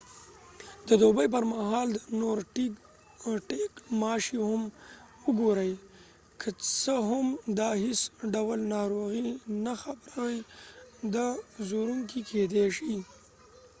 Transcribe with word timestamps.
د 0.87 0.89
دوبي 1.01 1.27
پرمهال 1.35 1.87
د 1.93 1.97
نورډیک 3.23 3.71
ماشي 4.01 4.37
هم 4.49 4.63
وګورئ 5.27 5.71
که 6.41 6.49
څه 6.81 6.93
هم 7.09 7.25
دا 7.59 7.69
هیڅ 7.83 8.01
ډول 8.33 8.59
ناروغي 8.75 9.23
نه 9.65 9.73
خپروي 9.81 10.39
دا 11.15 11.27
ځورونکي 11.69 12.19
کیدی 12.29 12.65
شي 12.77 12.93